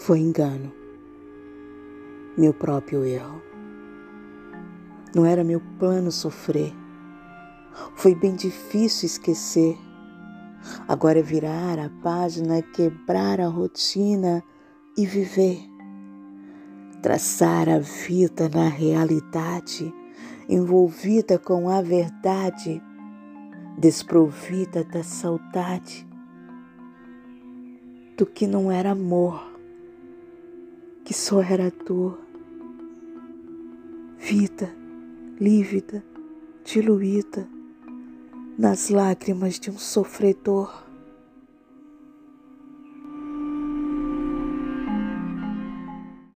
Foi 0.00 0.18
engano, 0.18 0.72
meu 2.34 2.54
próprio 2.54 3.04
erro. 3.04 3.42
Não 5.14 5.26
era 5.26 5.44
meu 5.44 5.60
plano 5.78 6.10
sofrer. 6.10 6.72
Foi 7.96 8.14
bem 8.14 8.34
difícil 8.34 9.04
esquecer. 9.04 9.76
Agora 10.88 11.18
é 11.18 11.22
virar 11.22 11.78
a 11.78 11.90
página, 12.02 12.62
quebrar 12.62 13.42
a 13.42 13.48
rotina 13.48 14.42
e 14.96 15.04
viver. 15.04 15.60
Traçar 17.02 17.68
a 17.68 17.78
vida 17.78 18.48
na 18.48 18.70
realidade, 18.70 19.92
envolvida 20.48 21.38
com 21.38 21.68
a 21.68 21.82
verdade, 21.82 22.82
desprovida 23.76 24.82
da 24.82 25.02
saudade, 25.02 26.08
do 28.16 28.24
que 28.24 28.46
não 28.46 28.72
era 28.72 28.92
amor, 28.92 29.49
que 31.04 31.14
só 31.14 31.40
era 31.42 31.70
dor. 31.70 32.18
Vida 34.18 34.80
lívida, 35.40 36.04
diluída 36.62 37.48
nas 38.58 38.90
lágrimas 38.90 39.58
de 39.58 39.70
um 39.70 39.78
sofredor. 39.78 40.89